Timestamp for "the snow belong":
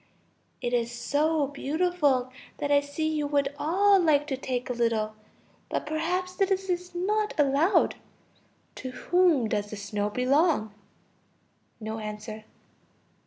9.69-10.73